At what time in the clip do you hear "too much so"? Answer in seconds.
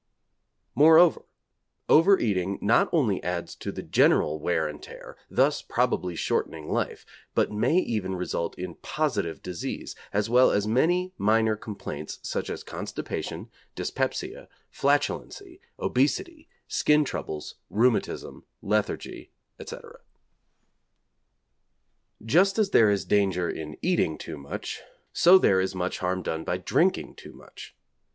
24.17-25.37